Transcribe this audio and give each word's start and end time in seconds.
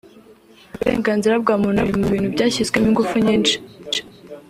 Ati 0.73 0.81
«uburenganzira 0.81 1.33
bwa 1.43 1.55
muntu 1.61 1.81
biri 1.87 1.99
mu 2.01 2.07
bintu 2.13 2.29
byashyizwemo 2.35 2.87
ingufu 2.89 3.15
nyinshi 3.25 3.55